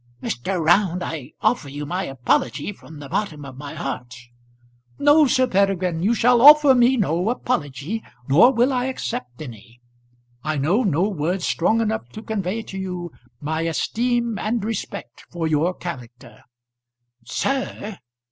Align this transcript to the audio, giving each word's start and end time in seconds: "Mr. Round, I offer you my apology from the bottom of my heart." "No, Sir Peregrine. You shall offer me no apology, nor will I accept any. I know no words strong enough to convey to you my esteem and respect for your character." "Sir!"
"Mr. 0.23 0.59
Round, 0.59 1.03
I 1.03 1.33
offer 1.41 1.69
you 1.69 1.85
my 1.85 2.05
apology 2.05 2.71
from 2.73 2.97
the 2.97 3.07
bottom 3.07 3.45
of 3.45 3.55
my 3.59 3.75
heart." 3.75 4.15
"No, 4.97 5.27
Sir 5.27 5.45
Peregrine. 5.45 6.01
You 6.01 6.15
shall 6.15 6.41
offer 6.41 6.73
me 6.73 6.97
no 6.97 7.29
apology, 7.29 8.01
nor 8.27 8.51
will 8.51 8.73
I 8.73 8.85
accept 8.85 9.43
any. 9.43 9.79
I 10.43 10.57
know 10.57 10.81
no 10.81 11.07
words 11.07 11.45
strong 11.45 11.81
enough 11.81 12.09
to 12.13 12.23
convey 12.23 12.63
to 12.63 12.79
you 12.79 13.11
my 13.41 13.61
esteem 13.61 14.39
and 14.39 14.65
respect 14.65 15.25
for 15.29 15.45
your 15.45 15.71
character." 15.75 16.45
"Sir!" 17.23 17.99